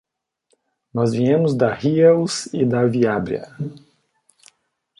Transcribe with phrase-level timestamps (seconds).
[0.91, 3.55] Nós viemos da Riells e da Viabrea.